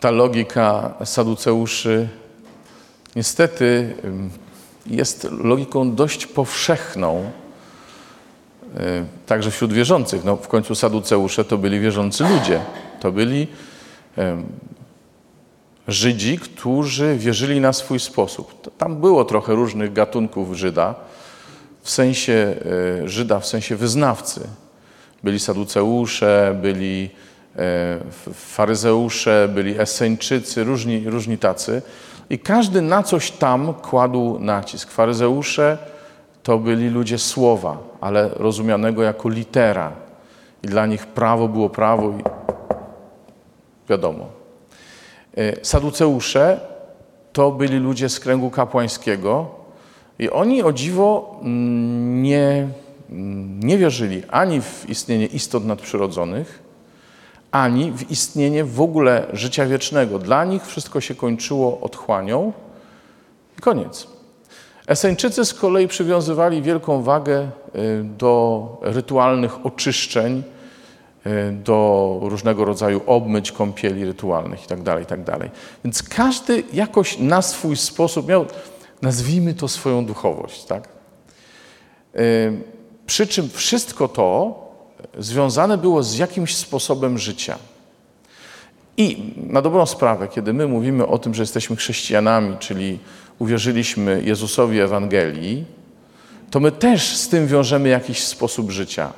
[0.00, 2.08] Ta logika saduceuszy
[3.16, 3.94] niestety
[4.86, 7.30] jest logiką dość powszechną,
[8.76, 10.24] e, także wśród wierzących.
[10.24, 12.60] No, w końcu saduceusze to byli wierzący ludzie.
[13.00, 13.46] To byli
[15.88, 18.76] Żydzi, którzy wierzyli na swój sposób.
[18.78, 20.94] Tam było trochę różnych gatunków Żyda,
[21.82, 22.54] w sensie
[23.02, 24.40] e, Żyda, w sensie wyznawcy.
[25.22, 27.10] Byli saduceusze, byli
[28.34, 31.82] faryzeusze, byli eseńczycy, różni, różni tacy.
[32.30, 34.90] I każdy na coś tam kładł nacisk.
[34.90, 35.78] Faryzeusze
[36.42, 39.92] to byli ludzie słowa, ale rozumianego jako litera.
[40.62, 42.22] I dla nich prawo było prawo i
[43.88, 44.26] wiadomo.
[45.36, 46.60] E, saduceusze
[47.32, 49.46] to byli ludzie z kręgu kapłańskiego
[50.18, 52.68] i oni o dziwo mm, nie,
[53.10, 56.65] mm, nie wierzyli ani w istnienie istot nadprzyrodzonych,
[57.62, 60.18] ani w istnienie w ogóle życia wiecznego.
[60.18, 62.52] Dla nich wszystko się kończyło otchłanią
[63.58, 64.06] i koniec.
[64.86, 67.48] Eseńczycy z kolei przywiązywali wielką wagę e,
[68.02, 70.42] do rytualnych oczyszczeń,
[71.26, 75.24] E, do różnego rodzaju obmyć, kąpieli rytualnych itd., tak itd.
[75.24, 75.50] Tak
[75.84, 78.46] Więc każdy jakoś na swój sposób miał,
[79.02, 80.64] nazwijmy to swoją duchowość.
[80.64, 80.88] Tak?
[82.14, 82.18] E,
[83.06, 84.54] przy czym wszystko to
[85.18, 87.58] związane było z jakimś sposobem życia.
[88.96, 92.98] I na dobrą sprawę, kiedy my mówimy o tym, że jesteśmy chrześcijanami, czyli
[93.38, 95.64] uwierzyliśmy Jezusowi Ewangelii,
[96.50, 99.12] to my też z tym wiążemy jakiś sposób życia.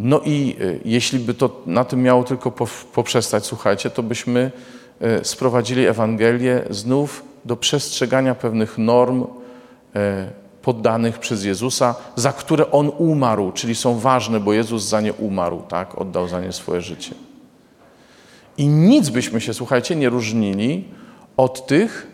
[0.00, 2.50] No i e, jeśli by to na tym miało tylko
[2.92, 4.50] poprzestać, słuchajcie, to byśmy
[5.00, 9.24] e, sprowadzili Ewangelię znów do przestrzegania pewnych norm
[9.96, 10.30] e,
[10.68, 15.62] poddanych przez Jezusa, za które On umarł, czyli są ważne, bo Jezus za nie umarł,
[15.68, 15.98] tak?
[15.98, 17.14] Oddał za nie swoje życie.
[18.58, 20.84] I nic byśmy się, słuchajcie, nie różnili
[21.36, 22.06] od tych,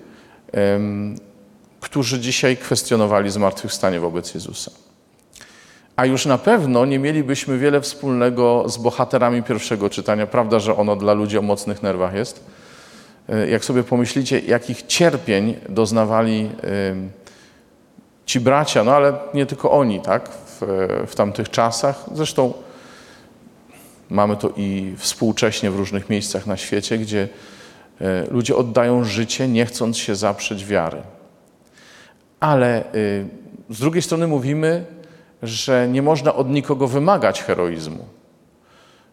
[1.80, 4.70] którzy dzisiaj kwestionowali zmartwychwstanie wobec Jezusa.
[5.96, 10.26] A już na pewno nie mielibyśmy wiele wspólnego z bohaterami pierwszego czytania.
[10.26, 12.44] Prawda, że ono dla ludzi o mocnych nerwach jest.
[13.28, 16.50] E, jak sobie pomyślicie, jakich cierpień doznawali
[18.26, 20.60] ci bracia, no ale nie tylko oni, tak, w,
[21.06, 22.04] w tamtych czasach.
[22.14, 22.52] Zresztą
[24.10, 27.28] mamy to i współcześnie w różnych miejscach na świecie, gdzie
[28.00, 31.02] e, ludzie oddają życie, nie chcąc się zaprzeć wiary.
[32.40, 33.26] Ale y,
[33.70, 34.84] z drugiej strony mówimy,
[35.42, 38.04] że nie można od nikogo wymagać heroizmu.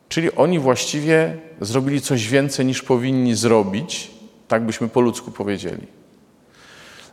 [0.09, 4.11] Czyli oni właściwie zrobili coś więcej niż powinni zrobić,
[4.47, 5.87] tak byśmy po ludzku powiedzieli.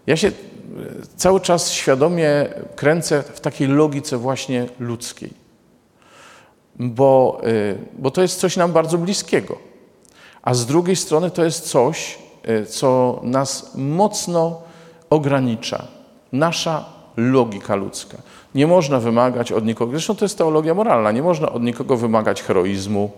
[0.08, 0.32] Ja się e,
[1.16, 5.30] cały czas świadomie kręcę w takiej logice właśnie ludzkiej,
[6.76, 9.58] bo, e, bo to jest coś nam bardzo bliskiego.
[10.42, 14.62] A z drugiej strony to jest coś, e, co nas mocno
[15.10, 15.86] ogranicza.
[16.32, 16.84] Nasza
[17.16, 18.19] logika ludzka.
[18.54, 22.42] Nie można wymagać od nikogo, zresztą to jest teologia moralna, nie można od nikogo wymagać
[22.42, 23.10] heroizmu,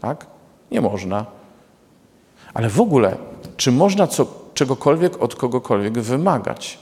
[0.00, 0.26] tak?
[0.70, 1.26] Nie można.
[2.54, 3.16] Ale w ogóle,
[3.56, 6.78] czy można co, czegokolwiek od kogokolwiek wymagać?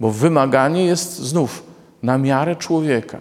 [0.00, 1.62] Bo wymaganie jest znów
[2.02, 3.18] na miarę człowieka.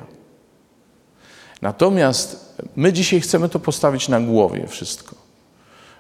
[1.62, 5.16] Natomiast my dzisiaj chcemy to postawić na głowie wszystko.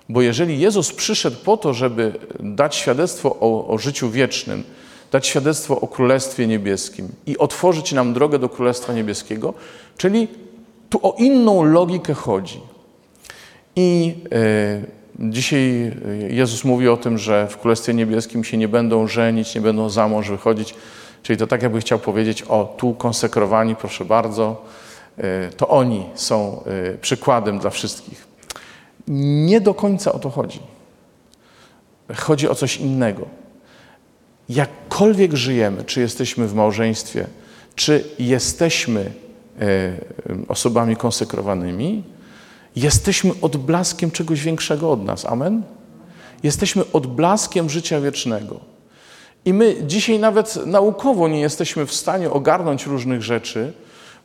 [0.09, 4.63] Bo jeżeli Jezus przyszedł po to, żeby dać świadectwo o, o życiu wiecznym,
[5.12, 9.53] dać świadectwo o Królestwie Niebieskim i otworzyć nam drogę do Królestwa Niebieskiego,
[9.97, 10.28] czyli
[10.90, 12.62] tu o inną logikę chodzi.
[13.75, 15.91] I e, dzisiaj
[16.29, 20.07] Jezus mówi o tym, że w Królestwie Niebieskim się nie będą żenić, nie będą za
[20.07, 20.75] mąż wychodzić,
[21.24, 24.66] czyli to tak jakby chciał powiedzieć, o tu konsekrowani, proszę bardzo,
[25.18, 28.28] e, to oni są e, przykładem dla wszystkich.
[29.07, 30.59] Nie do końca o to chodzi.
[32.16, 33.44] Chodzi o coś innego
[34.50, 37.28] jakkolwiek żyjemy, czy jesteśmy w małżeństwie,
[37.75, 39.12] czy jesteśmy
[39.62, 39.94] e,
[40.47, 42.03] osobami konsekrowanymi,
[42.75, 45.25] jesteśmy odblaskiem czegoś większego od nas.
[45.25, 45.63] Amen?
[46.44, 48.59] Jesteśmy odblaskiem życia wiecznego.
[49.45, 53.74] I my dzisiaj nawet naukowo nie jesteśmy w stanie ogarnąć różnych rzeczy,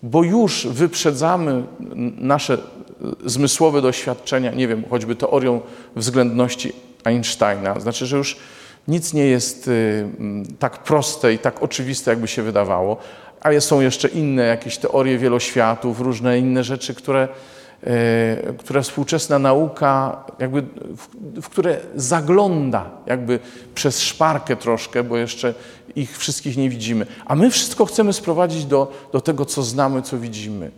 [0.02, 1.62] bo już wyprzedzamy
[2.18, 2.58] nasze
[3.24, 5.60] zmysłowe doświadczenia, nie wiem, choćby teorią
[5.96, 6.72] względności
[7.04, 7.80] Einsteina.
[7.80, 8.36] Znaczy, że już
[8.88, 12.96] nic nie jest y, mm, tak proste i tak oczywiste, jakby się wydawało,
[13.40, 17.28] ale są jeszcze inne jakieś teorie wieloświatów, różne inne rzeczy, które,
[18.58, 20.62] które współczesna nauka, jakby,
[20.96, 21.08] w,
[21.42, 23.38] w które zagląda jakby
[23.74, 25.54] przez szparkę troszkę, bo jeszcze
[25.96, 27.06] ich wszystkich nie widzimy.
[27.26, 30.70] A my wszystko chcemy sprowadzić do, do tego, co znamy, co widzimy.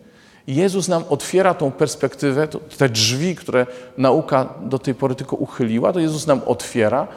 [0.47, 2.49] Jezus nam otwiera tą perspektywę,
[2.79, 3.67] te drzwi, które
[3.99, 7.09] nauka do tej pory tylko uchyliła, to Jezus nam otwiera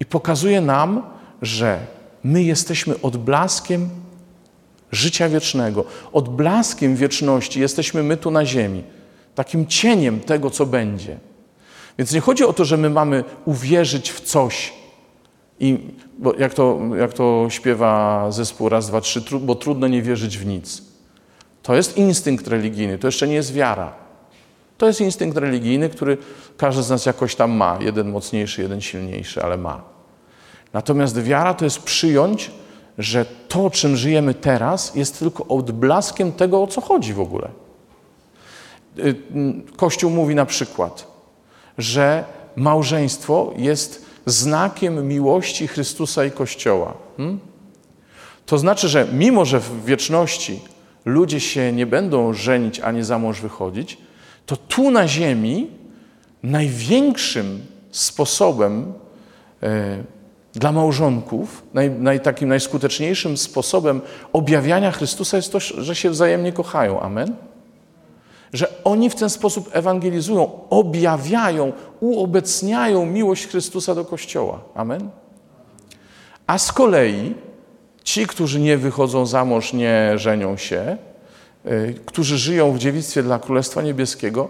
[0.00, 1.02] i pokazuje nam,
[1.42, 1.78] że
[2.24, 3.88] my jesteśmy odblaskiem
[4.92, 8.84] życia wiecznego, odblaskiem wieczności jesteśmy my tu na ziemi,
[9.36, 11.18] takim cieniem tego, co będzie.
[11.98, 14.72] Więc nie chodzi o to, że my mamy uwierzyć w coś,
[15.60, 15.78] i,
[16.18, 20.46] bo jak, to, jak to śpiewa zespół raz, dwa, trzy, bo trudno nie wierzyć w
[20.46, 20.82] nic.
[21.62, 23.92] To jest instynkt religijny, to jeszcze nie jest wiara.
[24.78, 26.18] To jest instynkt religijny, który
[26.56, 27.78] każdy z nas jakoś tam ma.
[27.80, 29.82] Jeden mocniejszy, jeden silniejszy, ale ma.
[30.72, 32.50] Natomiast wiara to jest przyjąć,
[32.98, 37.48] że to, czym żyjemy teraz, jest tylko odblaskiem tego, o co chodzi w ogóle.
[38.98, 39.14] Y,
[39.76, 41.06] Kościół mówi na przykład,
[41.78, 42.24] że
[42.56, 46.94] małżeństwo jest znakiem miłości Chrystusa i Kościoła.
[47.16, 47.38] Hmm?
[48.46, 50.60] To znaczy, że mimo, że w wieczności
[51.04, 53.98] ludzie się nie będą żenić ani za mąż wychodzić,
[54.46, 55.70] to tu na ziemi
[56.42, 57.60] największym
[57.90, 58.92] sposobem
[59.62, 60.04] e,
[60.54, 64.00] dla małżonków, naj, naj, takim najskuteczniejszym sposobem
[64.32, 67.00] objawiania Chrystusa jest to, że się wzajemnie kochają.
[67.00, 67.36] Amen?
[68.56, 74.60] Że oni w ten sposób ewangelizują, objawiają, uobecniają miłość Chrystusa do Kościoła.
[74.74, 75.10] Amen?
[76.46, 77.34] A z kolei
[78.04, 80.96] ci, którzy nie wychodzą za mąż, nie żenią się,
[81.66, 84.48] y, którzy żyją w dziewictwie dla Królestwa Niebieskiego,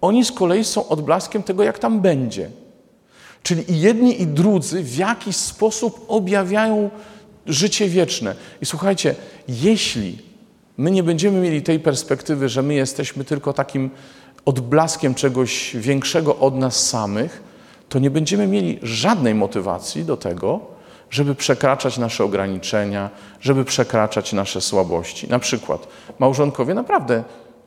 [0.00, 2.50] oni z kolei są odblaskiem tego, jak tam będzie.
[3.42, 6.90] Czyli i jedni, i drudzy w jakiś sposób objawiają
[7.46, 8.34] życie wieczne.
[8.60, 9.14] I słuchajcie,
[9.48, 10.27] jeśli
[10.78, 13.90] my nie będziemy mieli tej perspektywy, że my jesteśmy tylko takim
[14.44, 17.42] odblaskiem czegoś większego od nas samych,
[17.88, 20.60] to nie będziemy mieli żadnej motywacji do tego,
[21.10, 23.10] żeby przekraczać nasze ograniczenia,
[23.40, 25.28] żeby przekraczać nasze słabości.
[25.28, 25.88] Na przykład
[26.18, 27.24] małżonkowie naprawdę,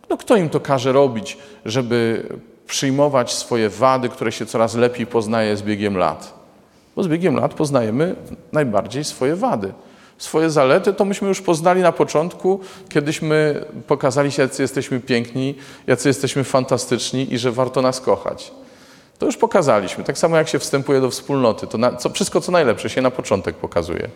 [0.09, 2.23] no kto im to każe robić, żeby
[2.67, 6.33] przyjmować swoje wady, które się coraz lepiej poznaje z biegiem lat?
[6.95, 8.15] Bo z biegiem lat poznajemy
[8.51, 9.73] najbardziej swoje wady.
[10.21, 12.59] Swoje zalety to myśmy już poznali na początku,
[12.89, 15.55] kiedyśmy pokazali się, jacy jesteśmy piękni,
[15.87, 18.51] jacy jesteśmy fantastyczni i że warto nas kochać.
[19.19, 20.03] To już pokazaliśmy.
[20.03, 21.67] Tak samo jak się wstępuje do wspólnoty.
[21.67, 24.09] To na, co, wszystko, co najlepsze, się na początek pokazuje.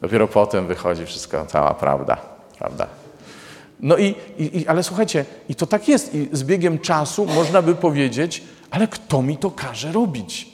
[0.00, 2.16] Dopiero potem wychodzi wszystko, cała prawda.
[2.58, 2.86] prawda.
[3.80, 6.14] No i, i, ale słuchajcie, i to tak jest.
[6.14, 10.48] I z biegiem czasu można by powiedzieć, ale kto mi to każe robić?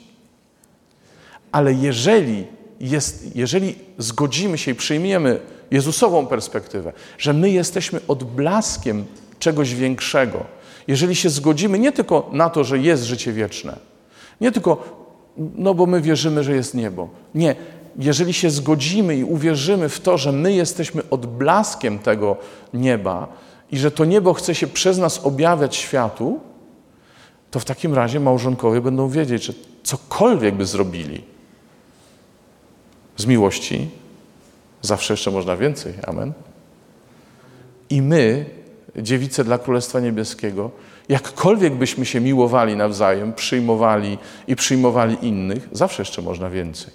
[1.53, 2.47] Ale jeżeli,
[2.83, 5.41] jest, jeżeli zgodzimy się i przyjmiemy
[5.71, 9.05] Jezusową perspektywę, że my jesteśmy odblaskiem
[9.39, 10.45] czegoś większego,
[10.89, 13.77] jeżeli się zgodzimy nie tylko na to, że jest życie wieczne,
[14.41, 14.85] nie tylko,
[15.37, 17.09] no bo my wierzymy, że jest niebo.
[17.35, 17.55] Nie,
[17.99, 22.37] jeżeli się zgodzimy i uwierzymy w to, że my jesteśmy odblaskiem tego
[22.75, 23.29] nieba
[23.71, 26.41] i że to niebo chce się przez nas objawiać światu,
[27.51, 29.53] to w takim razie małżonkowie będą wiedzieć, że
[29.83, 31.33] cokolwiek by zrobili
[33.17, 33.89] z miłości,
[34.83, 35.95] zawsze jeszcze można więcej.
[36.07, 36.33] Amen.
[37.91, 38.45] I my
[38.97, 40.71] dziewice dla Królestwa Niebieskiego,
[41.09, 46.93] jakkolwiek byśmy się miłowali nawzajem, przyjmowali i przyjmowali innych, zawsze jeszcze można więcej.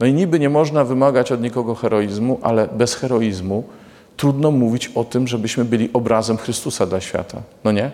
[0.00, 3.64] No i niby nie można wymagać od nikogo heroizmu, ale bez heroizmu
[4.16, 7.42] trudno mówić o tym, żebyśmy byli obrazem Chrystusa dla świata.
[7.64, 7.90] No nie?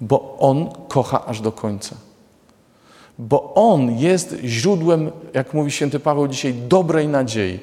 [0.00, 1.96] Bo On kocha aż do końca.
[3.20, 7.58] Bo On jest źródłem, jak mówi święty Paweł dzisiaj, dobrej nadziei.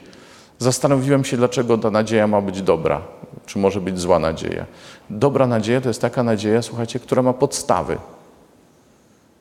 [0.60, 3.02] Zastanowiłem się, dlaczego ta nadzieja ma być dobra,
[3.46, 4.66] czy może być zła nadzieja.
[5.10, 7.98] Dobra nadzieja to jest taka nadzieja, słuchajcie, która ma podstawy,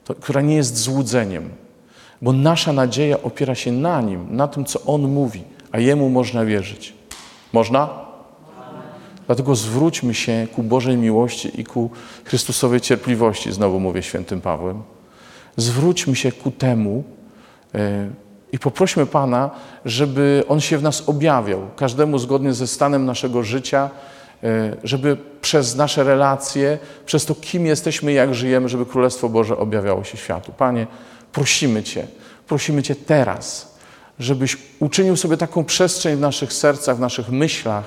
[0.04, 1.50] to, która nie jest złudzeniem,
[2.22, 5.42] bo nasza nadzieja opiera się na Nim, na tym, co On mówi,
[5.72, 6.94] a Jemu można wierzyć.
[7.52, 7.88] Można?
[9.26, 11.90] Dlatego zwróćmy się ku Bożej miłości i ku
[12.24, 14.95] Chrystusowej cierpliwości, znowu mówię świętym Pawłem.
[15.56, 17.04] Zwróćmy się ku temu,
[17.74, 17.80] yy,
[18.52, 19.50] i poprośmy Pana,
[19.84, 23.90] żeby On się w nas objawiał, każdemu zgodnie ze stanem naszego życia,
[24.42, 30.04] e, żeby przez nasze relacje, przez to, kim jesteśmy, jak żyjemy, żeby Królestwo Boże objawiało
[30.04, 30.52] się światu.
[30.52, 30.86] Panie,
[31.32, 32.06] prosimy Cię,
[32.48, 33.74] prosimy Cię teraz,
[34.18, 37.84] żebyś uczynił sobie taką przestrzeń w naszych sercach, w naszych myślach,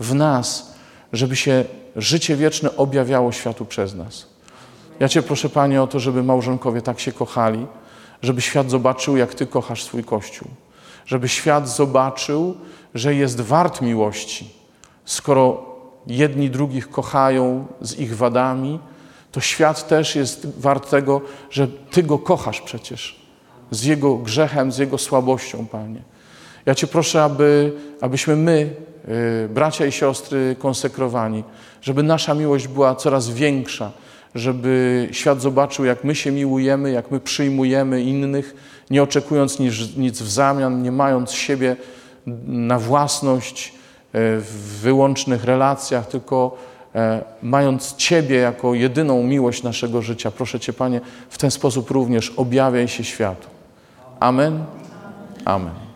[0.00, 0.72] w nas,
[1.12, 1.64] żeby się
[1.96, 4.31] życie wieczne objawiało światu przez nas.
[5.02, 7.66] Ja Cię proszę, Panie, o to, żeby małżonkowie tak się kochali,
[8.22, 10.48] żeby świat zobaczył, jak Ty kochasz swój Kościół.
[11.06, 12.56] Żeby świat zobaczył,
[12.94, 14.50] że jest wart miłości.
[15.04, 15.64] Skoro
[16.06, 18.78] jedni drugich kochają z ich wadami,
[19.32, 23.22] to świat też jest wart tego, że Ty go kochasz przecież.
[23.70, 26.02] Z jego grzechem, z jego słabością, Panie.
[26.66, 28.76] Ja Cię proszę, aby, abyśmy my,
[29.44, 31.44] y, bracia i siostry konsekrowani,
[31.80, 33.92] żeby nasza miłość była coraz większa,
[34.34, 38.54] żeby świat zobaczył, jak my się miłujemy, jak my przyjmujemy innych,
[38.90, 41.76] nie oczekując nic, nic w zamian, nie mając siebie
[42.46, 43.72] na własność e,
[44.38, 46.58] w wyłącznych relacjach, tylko
[46.94, 50.30] e, mając Ciebie jako jedyną miłość naszego życia.
[50.30, 53.48] Proszę Cię, Panie, w ten sposób również objawiaj się światu.
[54.20, 54.64] Amen.
[55.44, 55.91] Amen.